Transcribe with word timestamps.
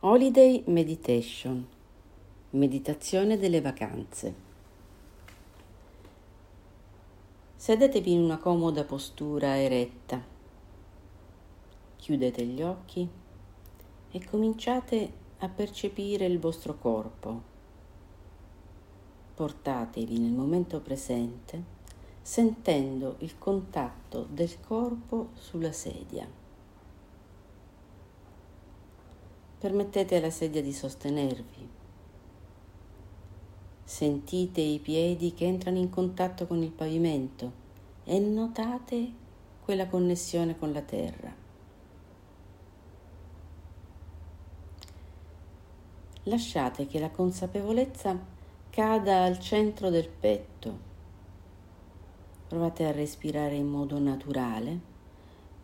Holiday 0.00 0.62
Meditation, 0.66 1.66
meditazione 2.50 3.38
delle 3.38 3.62
vacanze. 3.62 4.34
Sedetevi 7.56 8.12
in 8.12 8.20
una 8.20 8.36
comoda 8.36 8.84
postura 8.84 9.58
eretta, 9.58 10.22
chiudete 11.96 12.44
gli 12.44 12.60
occhi 12.60 13.08
e 14.10 14.24
cominciate 14.26 15.12
a 15.38 15.48
percepire 15.48 16.26
il 16.26 16.38
vostro 16.38 16.76
corpo. 16.76 17.42
Portatevi 19.34 20.18
nel 20.18 20.32
momento 20.32 20.80
presente 20.80 21.74
sentendo 22.20 23.16
il 23.20 23.38
contatto 23.38 24.26
del 24.28 24.60
corpo 24.60 25.30
sulla 25.32 25.72
sedia. 25.72 26.44
Permettete 29.58 30.16
alla 30.16 30.28
sedia 30.28 30.60
di 30.60 30.72
sostenervi. 30.72 31.66
Sentite 33.82 34.60
i 34.60 34.78
piedi 34.78 35.32
che 35.32 35.46
entrano 35.46 35.78
in 35.78 35.88
contatto 35.88 36.46
con 36.46 36.62
il 36.62 36.70
pavimento 36.70 37.64
e 38.04 38.18
notate 38.18 39.10
quella 39.64 39.86
connessione 39.86 40.58
con 40.58 40.72
la 40.72 40.82
terra. 40.82 41.34
Lasciate 46.24 46.86
che 46.86 46.98
la 46.98 47.10
consapevolezza 47.10 48.14
cada 48.68 49.24
al 49.24 49.38
centro 49.38 49.88
del 49.88 50.08
petto. 50.08 50.78
Provate 52.46 52.84
a 52.84 52.92
respirare 52.92 53.54
in 53.54 53.68
modo 53.68 53.98
naturale 53.98 54.80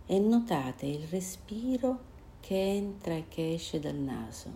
e 0.06 0.18
notate 0.18 0.86
il 0.86 1.06
respiro 1.08 2.11
che 2.42 2.56
entra 2.56 3.14
e 3.14 3.28
che 3.28 3.54
esce 3.54 3.78
dal 3.78 3.94
naso. 3.94 4.50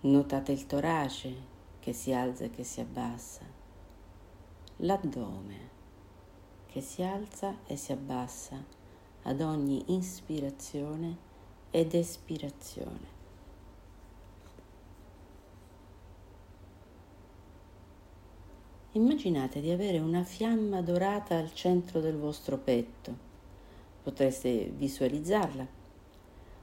Notate 0.00 0.50
il 0.50 0.66
torace 0.66 1.34
che 1.78 1.92
si 1.92 2.10
alza 2.14 2.44
e 2.44 2.50
che 2.50 2.64
si 2.64 2.80
abbassa, 2.80 3.44
l'addome 4.76 5.68
che 6.66 6.80
si 6.80 7.02
alza 7.02 7.58
e 7.66 7.76
si 7.76 7.92
abbassa 7.92 8.64
ad 9.24 9.40
ogni 9.42 9.84
ispirazione 9.94 11.18
ed 11.70 11.92
espirazione. 11.92 13.20
Immaginate 18.92 19.60
di 19.60 19.70
avere 19.70 19.98
una 19.98 20.24
fiamma 20.24 20.80
dorata 20.80 21.36
al 21.36 21.52
centro 21.52 22.00
del 22.00 22.16
vostro 22.16 22.56
petto 22.56 23.31
potreste 24.02 24.72
visualizzarla 24.74 25.66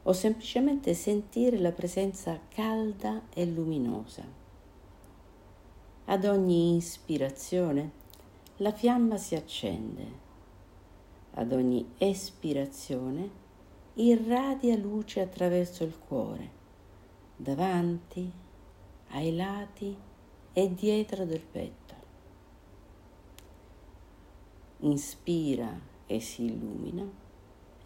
o 0.04 0.14
semplicemente 0.14 0.94
sentire 0.94 1.58
la 1.58 1.72
presenza 1.72 2.40
calda 2.50 3.24
e 3.34 3.46
luminosa. 3.46 4.24
Ad 6.06 6.26
ogni 6.26 6.76
ispirazione 6.76 7.92
la 8.58 8.72
fiamma 8.72 9.18
si 9.18 9.36
accende, 9.36 10.28
ad 11.36 11.52
ogni 11.52 11.94
espirazione 11.98 13.30
irradia 13.94 14.76
luce 14.76 15.22
attraverso 15.22 15.84
il 15.84 15.98
cuore, 15.98 16.50
davanti, 17.36 18.32
ai 19.10 19.36
lati 19.36 19.96
e 20.54 20.74
dietro 20.74 21.26
del 21.26 21.42
petto. 21.42 21.96
Inspira 24.80 25.80
e 26.06 26.20
si 26.20 26.46
illumina 26.46 27.28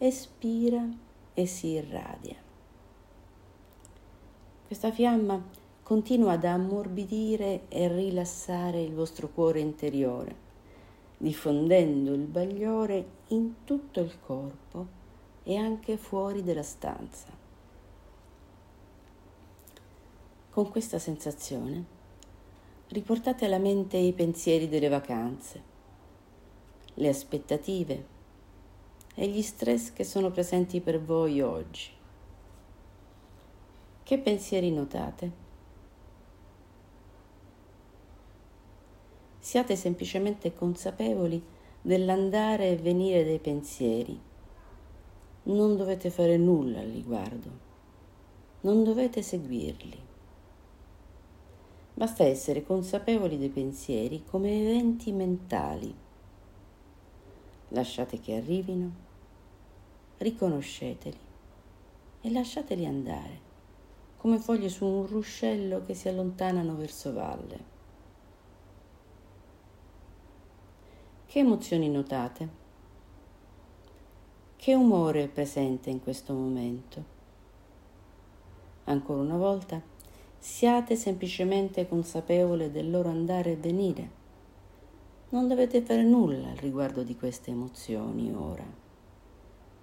espira 0.06 0.86
e 1.34 1.46
si 1.46 1.68
irradia. 1.68 2.36
Questa 4.68 4.92
fiamma 4.92 5.42
continua 5.82 6.34
ad 6.34 6.44
ammorbidire 6.44 7.70
e 7.70 7.88
rilassare 7.88 8.82
il 8.82 8.94
vostro 8.94 9.30
cuore 9.30 9.62
interiore, 9.62 10.36
diffondendo 11.18 12.14
il 12.14 12.26
bagliore 12.26 13.06
in 13.28 13.64
tutto 13.64 14.02
il 14.02 14.20
corpo 14.20 14.88
e 15.44 15.56
anche 15.56 15.96
fuori 15.96 16.44
della 16.44 16.64
stanza. 16.64 17.28
Con 20.50 20.70
questa 20.70 21.00
sensazione 21.00 21.86
riportate 22.90 23.46
alla 23.46 23.58
mente 23.58 23.96
i 23.96 24.12
pensieri 24.12 24.68
delle 24.68 24.90
vacanze, 24.90 25.62
le 26.96 27.08
aspettative 27.08 28.13
e 29.16 29.28
gli 29.28 29.42
stress 29.42 29.94
che 29.94 30.04
sono 30.04 30.32
presenti 30.32 30.82
per 30.82 31.02
voi 31.02 31.42
oggi. 31.42 31.90
Che 34.04 34.18
pensieri 34.20 34.72
notate? 34.72 35.42
Siate 39.40 39.76
semplicemente 39.76 40.54
consapevoli 40.54 41.42
dell'andare 41.82 42.70
e 42.70 42.78
venire 42.78 43.24
dei 43.24 43.40
pensieri. 43.40 44.20
Non 45.44 45.76
dovete 45.76 46.10
fare 46.10 46.38
nulla 46.38 46.80
al 46.80 46.88
riguardo. 46.88 47.50
Non 48.62 48.84
dovete 48.84 49.22
seguirli. 49.22 50.00
Basta 51.96 52.24
essere 52.24 52.64
consapevoli 52.64 53.38
dei 53.38 53.50
pensieri 53.50 54.24
come 54.26 54.60
eventi 54.60 55.12
mentali 55.12 55.96
lasciate 57.74 58.20
che 58.20 58.36
arrivino, 58.36 58.92
riconosceteli 60.24 61.18
e 62.22 62.32
lasciateli 62.32 62.86
andare, 62.86 63.40
come 64.18 64.40
foglie 64.40 64.70
su 64.70 64.86
un 64.86 65.06
ruscello 65.06 65.84
che 65.86 65.94
si 65.94 66.08
allontanano 66.08 66.76
verso 66.76 67.14
valle. 67.14 67.72
Che 71.26 71.40
emozioni 71.40 71.90
notate? 71.90 72.62
Che 74.56 74.74
umore 74.74 75.24
è 75.24 75.28
presente 75.28 75.90
in 75.90 76.02
questo 76.02 76.34
momento? 76.34 77.04
Ancora 78.86 79.22
una 79.22 79.38
volta, 79.38 79.82
siate 80.38 80.96
semplicemente 80.96 81.88
consapevoli 81.88 82.72
del 82.72 82.90
loro 82.90 83.10
andare 83.10 83.52
e 83.52 83.56
venire 83.56 84.22
non 85.34 85.48
dovete 85.48 85.82
fare 85.82 86.04
nulla 86.04 86.50
al 86.50 86.58
riguardo 86.58 87.02
di 87.02 87.16
queste 87.16 87.50
emozioni 87.50 88.32
ora. 88.32 88.83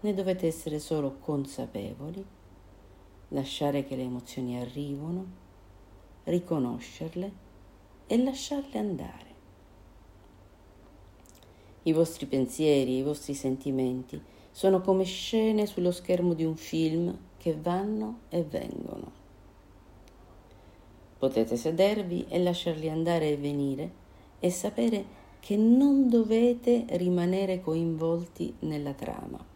Ne 0.02 0.14
dovete 0.14 0.46
essere 0.46 0.78
solo 0.78 1.18
consapevoli, 1.18 2.24
lasciare 3.28 3.84
che 3.84 3.96
le 3.96 4.02
emozioni 4.02 4.58
arrivino, 4.58 5.26
riconoscerle 6.24 7.32
e 8.06 8.22
lasciarle 8.22 8.78
andare. 8.78 9.28
I 11.82 11.92
vostri 11.92 12.26
pensieri, 12.26 12.96
i 12.96 13.02
vostri 13.02 13.34
sentimenti 13.34 14.20
sono 14.50 14.80
come 14.80 15.04
scene 15.04 15.66
sullo 15.66 15.92
schermo 15.92 16.32
di 16.34 16.44
un 16.44 16.56
film 16.56 17.16
che 17.36 17.54
vanno 17.54 18.20
e 18.30 18.42
vengono. 18.42 19.12
Potete 21.18 21.56
sedervi 21.56 22.26
e 22.28 22.38
lasciarli 22.38 22.88
andare 22.88 23.28
e 23.28 23.36
venire 23.36 23.92
e 24.38 24.50
sapere 24.50 25.18
che 25.40 25.56
non 25.56 26.08
dovete 26.08 26.86
rimanere 26.90 27.60
coinvolti 27.60 28.54
nella 28.60 28.94
trama. 28.94 29.49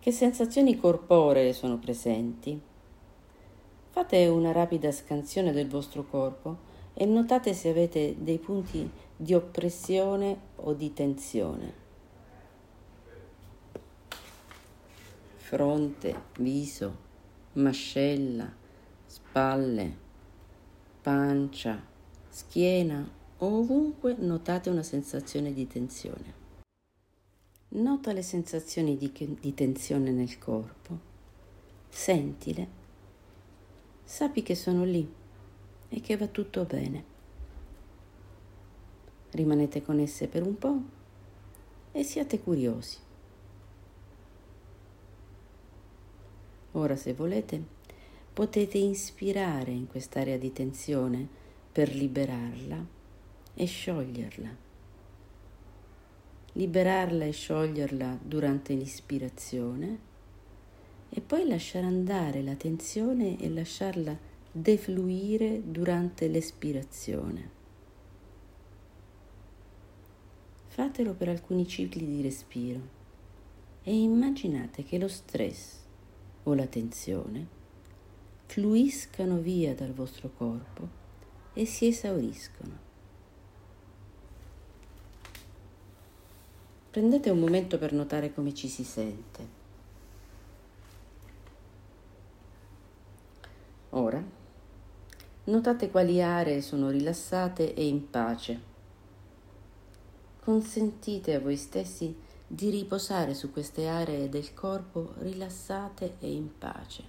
Che 0.00 0.12
sensazioni 0.12 0.78
corporee 0.78 1.52
sono 1.52 1.78
presenti? 1.78 2.58
Fate 3.90 4.26
una 4.28 4.50
rapida 4.50 4.90
scansione 4.90 5.52
del 5.52 5.68
vostro 5.68 6.06
corpo 6.06 6.56
e 6.94 7.04
notate 7.04 7.52
se 7.52 7.68
avete 7.68 8.16
dei 8.18 8.38
punti 8.38 8.90
di 9.14 9.34
oppressione 9.34 10.38
o 10.56 10.72
di 10.72 10.94
tensione. 10.94 11.74
Fronte, 15.36 16.22
viso, 16.38 16.96
mascella, 17.52 18.50
spalle, 19.04 19.96
pancia, 21.02 21.78
schiena 22.26 23.06
ovunque 23.36 24.14
notate 24.18 24.70
una 24.70 24.82
sensazione 24.82 25.52
di 25.52 25.66
tensione. 25.66 26.39
Nota 27.72 28.12
le 28.12 28.22
sensazioni 28.22 28.96
di, 28.96 29.12
di 29.40 29.54
tensione 29.54 30.10
nel 30.10 30.38
corpo, 30.38 30.98
sentile, 31.88 32.66
sappi 34.02 34.42
che 34.42 34.56
sono 34.56 34.82
lì 34.82 35.08
e 35.88 36.00
che 36.00 36.16
va 36.16 36.26
tutto 36.26 36.64
bene. 36.64 37.04
Rimanete 39.30 39.82
con 39.82 40.00
esse 40.00 40.26
per 40.26 40.44
un 40.44 40.58
po' 40.58 40.82
e 41.92 42.02
siate 42.02 42.40
curiosi. 42.40 42.98
Ora, 46.72 46.96
se 46.96 47.14
volete, 47.14 47.62
potete 48.32 48.78
ispirare 48.78 49.70
in 49.70 49.86
quest'area 49.86 50.38
di 50.38 50.52
tensione 50.52 51.28
per 51.70 51.94
liberarla 51.94 52.84
e 53.54 53.64
scioglierla. 53.64 54.69
Liberarla 56.52 57.24
e 57.24 57.30
scioglierla 57.30 58.18
durante 58.22 58.74
l'ispirazione 58.74 59.98
e 61.08 61.20
poi 61.20 61.46
lasciare 61.46 61.86
andare 61.86 62.42
la 62.42 62.54
tensione 62.54 63.38
e 63.38 63.48
lasciarla 63.48 64.16
defluire 64.52 65.62
durante 65.64 66.28
l'espirazione. 66.28 67.58
Fatelo 70.66 71.14
per 71.14 71.28
alcuni 71.28 71.66
cicli 71.66 72.06
di 72.06 72.22
respiro 72.22 72.98
e 73.82 73.94
immaginate 73.94 74.82
che 74.84 74.98
lo 74.98 75.08
stress 75.08 75.78
o 76.44 76.54
la 76.54 76.66
tensione 76.66 77.58
fluiscano 78.46 79.38
via 79.38 79.74
dal 79.74 79.92
vostro 79.92 80.30
corpo 80.36 80.88
e 81.52 81.64
si 81.64 81.86
esauriscono. 81.86 82.89
Prendete 86.90 87.30
un 87.30 87.38
momento 87.38 87.78
per 87.78 87.92
notare 87.92 88.34
come 88.34 88.52
ci 88.52 88.68
si 88.68 88.84
sente. 88.84 89.58
Ora, 93.90 94.22
notate 95.44 95.90
quali 95.90 96.22
aree 96.22 96.60
sono 96.60 96.90
rilassate 96.90 97.74
e 97.74 97.86
in 97.86 98.10
pace 98.10 98.68
consentite 100.50 101.34
a 101.34 101.40
voi 101.40 101.56
stessi 101.56 102.12
di 102.44 102.70
riposare 102.70 103.34
su 103.34 103.52
queste 103.52 103.86
aree 103.86 104.28
del 104.28 104.52
corpo 104.52 105.14
rilassate 105.18 106.16
e 106.18 106.32
in 106.32 106.58
pace. 106.58 107.04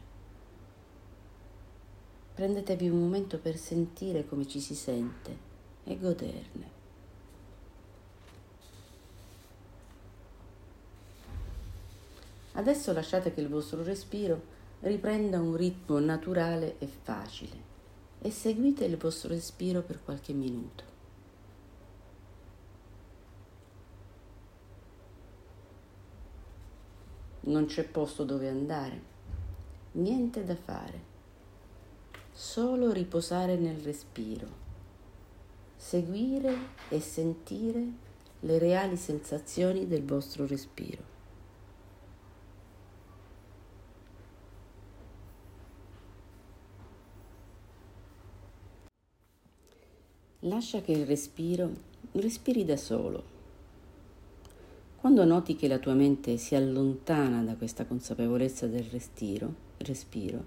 Prendetevi 2.36 2.88
un 2.88 3.00
momento 3.00 3.40
per 3.40 3.58
sentire 3.58 4.28
come 4.28 4.48
ci 4.48 4.60
si 4.60 4.76
sente 4.76 5.50
e 5.84 5.98
goderne. 5.98 6.81
Adesso 12.62 12.94
lasciate 12.94 13.34
che 13.34 13.42
il 13.42 13.50
vostro 13.50 13.82
respiro 13.84 14.40
riprenda 14.82 15.40
un 15.40 15.56
ritmo 15.56 15.98
naturale 15.98 16.76
e 16.78 16.86
facile 16.86 17.70
e 18.22 18.30
seguite 18.30 18.86
il 18.86 18.98
vostro 18.98 19.30
respiro 19.30 19.82
per 19.82 20.04
qualche 20.04 20.32
minuto. 20.32 20.90
non 27.44 27.66
c'è 27.66 27.84
posto 27.84 28.24
dove 28.24 28.48
andare, 28.48 29.02
niente 29.94 30.44
da 30.44 30.56
fare, 30.56 31.02
solo 32.32 32.92
riposare 32.92 33.56
nel 33.56 33.78
respiro, 33.78 34.48
seguire 35.76 36.56
e 36.90 37.00
sentire 37.00 37.84
le 38.42 38.60
reali 38.60 38.96
sensazioni 38.96 39.88
del 39.88 40.06
vostro 40.06 40.46
respiro. 40.46 41.21
Lascia 50.46 50.82
che 50.82 50.92
il 50.94 51.06
respiro 51.06 51.70
respiri 52.14 52.66
da 52.66 52.76
solo. 52.76 53.24
Quando 54.96 55.24
noti 55.24 55.56
che 55.56 55.68
la 55.68 55.78
tua 55.78 55.94
mente 55.94 56.38
si 56.38 56.56
allontana 56.56 57.44
da 57.44 57.54
questa 57.54 57.86
consapevolezza 57.86 58.66
del 58.66 58.86
respiro, 58.86 59.54
respiro, 59.78 60.44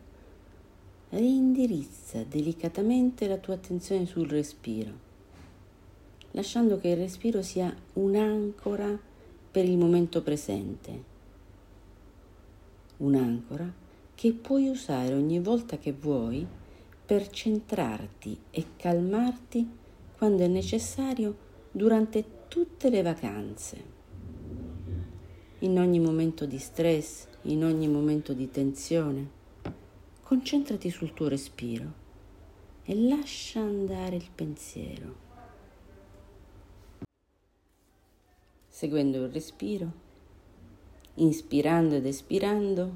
reindirizza 1.10 2.24
delicatamente 2.24 3.28
la 3.28 3.36
tua 3.36 3.54
attenzione 3.54 4.04
sul 4.04 4.28
respiro, 4.28 4.90
lasciando 6.32 6.80
che 6.80 6.88
il 6.88 6.96
respiro 6.96 7.40
sia 7.40 7.72
un'ancora 7.92 8.98
per 9.48 9.64
il 9.64 9.78
momento 9.78 10.22
presente, 10.22 11.02
un'ancora 12.96 13.72
che 14.12 14.32
puoi 14.32 14.68
usare 14.68 15.14
ogni 15.14 15.38
volta 15.38 15.78
che 15.78 15.92
vuoi 15.92 16.44
per 17.06 17.30
centrarti 17.30 18.36
e 18.50 18.64
calmarti 18.74 19.82
quando 20.16 20.42
è 20.42 20.46
necessario 20.46 21.36
durante 21.70 22.24
tutte 22.48 22.88
le 22.88 23.02
vacanze 23.02 23.92
in 25.60 25.78
ogni 25.78 25.98
momento 25.98 26.46
di 26.46 26.58
stress, 26.58 27.26
in 27.42 27.64
ogni 27.64 27.88
momento 27.88 28.32
di 28.32 28.50
tensione. 28.50 29.42
Concentrati 30.22 30.90
sul 30.90 31.14
tuo 31.14 31.28
respiro 31.28 32.02
e 32.84 32.94
lascia 32.94 33.60
andare 33.60 34.16
il 34.16 34.28
pensiero. 34.34 35.22
Seguendo 38.68 39.24
il 39.24 39.30
respiro, 39.30 39.92
inspirando 41.14 41.94
ed 41.94 42.06
espirando, 42.06 42.92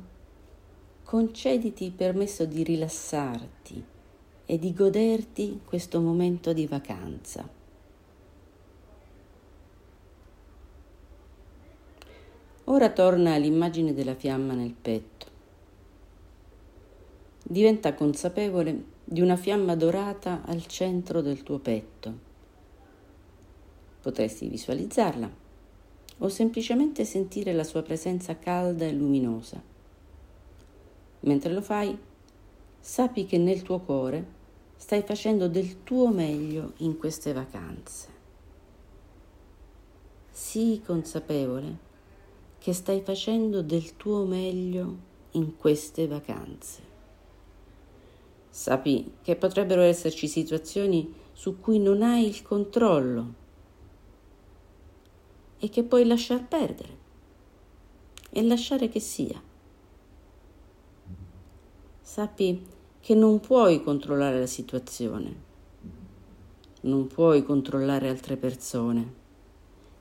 concediti 1.05 1.85
il 1.85 1.93
permesso 1.93 2.45
di 2.45 2.63
rilassarti 2.63 3.85
e 4.51 4.59
di 4.59 4.73
goderti 4.73 5.61
questo 5.63 6.01
momento 6.01 6.55
di 6.55 6.67
vacanza. 6.67 7.47
Ora 12.65 12.91
torna 12.91 13.35
all'immagine 13.35 13.93
della 13.93 14.15
fiamma 14.15 14.55
nel 14.55 14.73
petto. 14.73 15.27
Diventa 17.43 17.93
consapevole 17.93 18.85
di 19.05 19.21
una 19.21 19.37
fiamma 19.37 19.77
dorata 19.77 20.41
al 20.47 20.65
centro 20.65 21.21
del 21.21 21.43
tuo 21.43 21.59
petto. 21.59 22.19
Potresti 24.01 24.49
visualizzarla 24.49 25.31
o 26.21 26.29
semplicemente 26.31 27.05
sentire 27.05 27.53
la 27.53 27.65
sua 27.65 27.83
presenza 27.83 28.39
calda 28.39 28.87
e 28.87 28.93
luminosa. 28.93 29.63
Mentre 31.21 31.53
lo 31.53 31.61
fai, 31.61 31.99
sappi 32.81 33.27
che 33.27 33.37
nel 33.37 33.61
tuo 33.61 33.81
cuore 33.81 34.37
stai 34.79 35.03
facendo 35.03 35.49
del 35.49 35.83
tuo 35.83 36.09
meglio 36.09 36.73
in 36.79 36.97
queste 36.97 37.33
vacanze. 37.33 38.07
Sii 40.31 40.81
consapevole 40.83 41.77
che 42.59 42.73
stai 42.73 43.01
facendo 43.03 43.61
del 43.61 43.97
tuo 43.97 44.25
meglio 44.25 44.97
in 45.33 45.57
queste 45.57 46.07
vacanze. 46.07 46.81
Sappi 48.49 49.15
che 49.21 49.35
potrebbero 49.35 49.83
esserci 49.83 50.29
situazioni 50.29 51.13
su 51.33 51.59
cui 51.59 51.81
non 51.81 52.03
hai 52.03 52.27
il 52.27 52.43
controllo 52.43 53.35
e 55.59 55.69
che 55.69 55.83
puoi 55.83 56.07
lasciar 56.07 56.47
perdere 56.47 56.97
e 58.31 58.43
lasciare 58.43 58.89
che 58.89 59.01
sia. 59.01 59.43
Sappi 62.01 62.77
che 63.09 63.15
non 63.15 63.41
puoi 63.41 63.83
controllare 63.83 64.39
la 64.39 64.47
situazione, 64.47 65.35
non 66.83 67.07
puoi 67.07 67.43
controllare 67.43 68.11
altre 68.11 68.37
persone, 68.37 69.15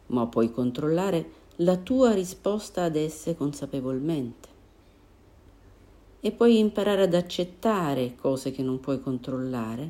ma 0.08 0.28
puoi 0.28 0.52
controllare 0.52 1.30
la 1.60 1.78
tua 1.78 2.12
risposta 2.12 2.84
ad 2.84 2.98
esse 2.98 3.38
consapevolmente. 3.38 4.50
E 6.20 6.34
puoi 6.34 6.60
imparare 6.60 7.04
ad 7.04 7.14
accettare 7.14 8.14
cose 8.18 8.52
che 8.52 8.62
non 8.62 8.82
puoi 8.82 9.00
controllare, 9.00 9.90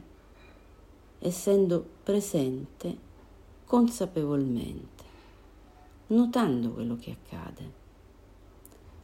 essendo 1.17 1.83
presente 2.03 2.97
consapevolmente, 3.65 5.03
notando 6.09 6.69
quello 6.69 6.95
che 6.97 7.17
accade, 7.19 7.71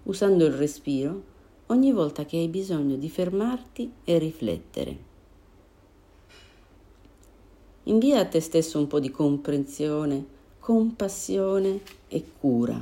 usando 0.04 0.46
il 0.46 0.54
respiro 0.54 1.32
ogni 1.74 1.92
volta 1.92 2.26
che 2.26 2.38
hai 2.38 2.48
bisogno 2.48 2.96
di 2.96 3.10
fermarti 3.10 3.92
e 4.06 4.18
riflettere. 4.18 5.12
Invia 7.84 8.20
a 8.20 8.26
te 8.26 8.40
stesso 8.40 8.80
un 8.80 8.88
po' 8.88 9.00
di 9.00 9.12
comprensione 9.12 10.42
compassione 10.64 11.82
e 12.08 12.24
cura, 12.40 12.82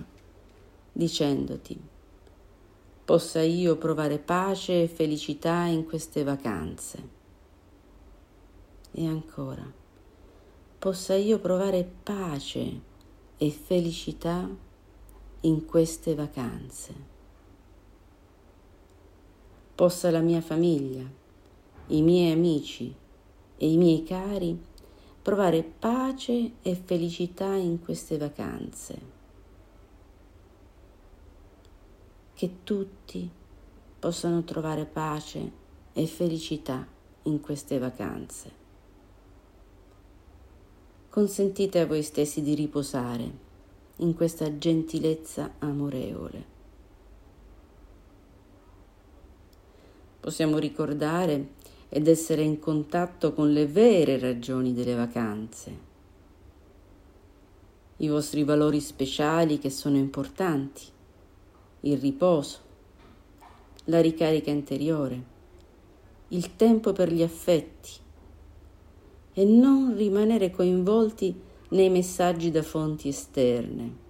dicendoti, 0.91 1.75
possa 3.03 3.41
io 3.41 3.75
provare 3.75 4.19
pace 4.19 4.83
e 4.83 4.87
felicità 4.87 5.63
in 5.63 5.87
queste 5.87 6.21
vacanze. 6.21 7.09
E 8.91 9.07
ancora, 9.07 9.65
possa 10.77 11.15
io 11.15 11.39
provare 11.39 11.91
pace 12.03 12.81
e 13.35 13.49
felicità 13.49 14.47
in 15.39 15.65
queste 15.65 16.13
vacanze. 16.13 17.20
Possa 19.81 20.11
la 20.11 20.19
mia 20.19 20.41
famiglia, 20.41 21.03
i 21.87 22.03
miei 22.03 22.31
amici 22.33 22.93
e 23.57 23.71
i 23.71 23.77
miei 23.77 24.03
cari 24.03 24.55
provare 25.19 25.63
pace 25.63 26.51
e 26.61 26.75
felicità 26.75 27.55
in 27.55 27.81
queste 27.81 28.19
vacanze. 28.19 29.01
Che 32.31 32.57
tutti 32.63 33.27
possano 33.97 34.43
trovare 34.43 34.85
pace 34.85 35.51
e 35.93 36.05
felicità 36.05 36.85
in 37.23 37.41
queste 37.41 37.79
vacanze. 37.79 38.51
Consentite 41.09 41.79
a 41.79 41.87
voi 41.87 42.03
stessi 42.03 42.43
di 42.43 42.53
riposare 42.53 43.31
in 43.95 44.13
questa 44.13 44.59
gentilezza 44.59 45.55
amorevole. 45.57 46.50
Possiamo 50.21 50.59
ricordare 50.59 51.53
ed 51.89 52.07
essere 52.07 52.43
in 52.43 52.59
contatto 52.59 53.33
con 53.33 53.51
le 53.51 53.65
vere 53.65 54.19
ragioni 54.19 54.71
delle 54.71 54.93
vacanze, 54.93 55.77
i 57.97 58.07
vostri 58.07 58.43
valori 58.43 58.79
speciali 58.79 59.57
che 59.57 59.71
sono 59.71 59.97
importanti, 59.97 60.83
il 61.81 61.97
riposo, 61.97 62.59
la 63.85 63.99
ricarica 63.99 64.51
interiore, 64.51 65.23
il 66.27 66.55
tempo 66.55 66.93
per 66.93 67.11
gli 67.11 67.23
affetti 67.23 67.89
e 69.33 69.43
non 69.43 69.95
rimanere 69.97 70.51
coinvolti 70.51 71.35
nei 71.69 71.89
messaggi 71.89 72.51
da 72.51 72.61
fonti 72.61 73.07
esterne. 73.07 74.00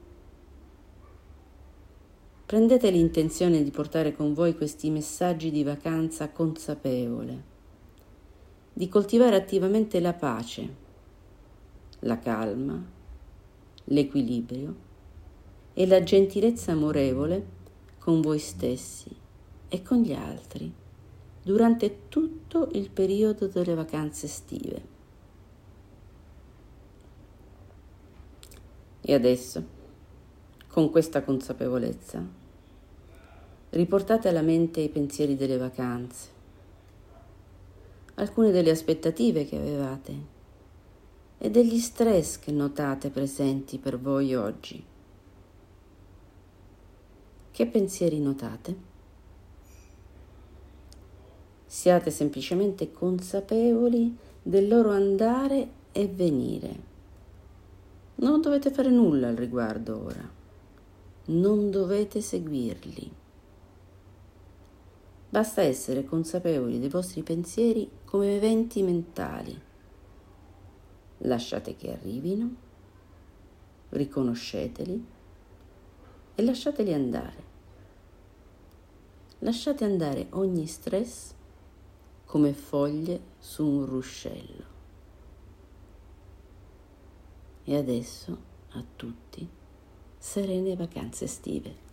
Prendete 2.51 2.91
l'intenzione 2.91 3.63
di 3.63 3.72
portare 3.72 4.13
con 4.13 4.34
voi 4.34 4.58
questi 4.58 4.89
messaggi 4.89 5.51
di 5.51 5.63
vacanza 5.63 6.31
consapevole 6.31 7.43
di 8.74 8.89
coltivare 8.89 9.38
attivamente 9.38 10.01
la 10.01 10.12
pace, 10.12 10.75
la 12.00 12.20
calma, 12.20 12.86
l'equilibrio 13.86 14.75
e 15.74 15.88
la 15.88 16.03
gentilezza 16.03 16.74
amorevole 16.74 17.46
con 18.00 18.20
voi 18.20 18.39
stessi 18.39 19.15
e 19.70 19.81
con 19.81 20.01
gli 20.01 20.12
altri 20.12 20.70
durante 21.41 22.10
tutto 22.10 22.67
il 22.74 22.89
periodo 22.89 23.48
delle 23.48 23.75
vacanze 23.75 24.25
estive. 24.25 24.81
E 29.00 29.13
adesso, 29.13 29.63
con 30.67 30.91
questa 30.91 31.24
consapevolezza, 31.24 32.39
riportate 33.71 34.29
alla 34.29 34.41
mente 34.41 34.79
i 34.79 34.89
pensieri 34.89 35.35
delle 35.35 35.57
vacanze 35.57 36.39
alcune 38.21 38.51
delle 38.51 38.69
aspettative 38.69 39.45
che 39.45 39.57
avevate 39.57 40.39
e 41.37 41.49
degli 41.49 41.79
stress 41.79 42.37
che 42.37 42.51
notate 42.51 43.09
presenti 43.09 43.79
per 43.79 43.99
voi 43.99 44.35
oggi. 44.35 44.83
Che 47.51 47.67
pensieri 47.67 48.19
notate? 48.19 48.89
Siate 51.65 52.11
semplicemente 52.11 52.91
consapevoli 52.91 54.15
del 54.43 54.67
loro 54.67 54.91
andare 54.91 55.69
e 55.91 56.07
venire. 56.07 56.89
Non 58.15 58.39
dovete 58.41 58.69
fare 58.69 58.91
nulla 58.91 59.29
al 59.29 59.35
riguardo 59.35 60.03
ora. 60.03 60.29
Non 61.25 61.71
dovete 61.71 62.21
seguirli. 62.21 63.20
Basta 65.31 65.61
essere 65.61 66.03
consapevoli 66.03 66.77
dei 66.77 66.89
vostri 66.89 67.23
pensieri 67.23 67.89
come 68.03 68.35
eventi 68.35 68.83
mentali. 68.83 69.57
Lasciate 71.19 71.77
che 71.77 71.93
arrivino, 71.93 72.53
riconosceteli 73.91 75.05
e 76.35 76.43
lasciateli 76.43 76.93
andare. 76.93 77.43
Lasciate 79.39 79.85
andare 79.85 80.27
ogni 80.31 80.67
stress 80.67 81.33
come 82.25 82.51
foglie 82.51 83.21
su 83.39 83.65
un 83.65 83.85
ruscello. 83.85 84.65
E 87.63 87.77
adesso 87.77 88.38
a 88.71 88.83
tutti 88.97 89.47
serene 90.17 90.75
vacanze 90.75 91.23
estive. 91.23 91.90